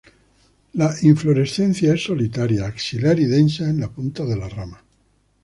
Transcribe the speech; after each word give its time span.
La 0.73 0.95
inflorescencia 1.03 1.93
es 1.93 2.03
solitaria, 2.05 2.65
axilar 2.65 3.19
y 3.19 3.25
densa 3.25 3.69
en 3.69 3.81
la 3.81 3.87
punta 3.91 4.25
de 4.25 4.35
las 4.35 4.51
ramas. 4.51 4.81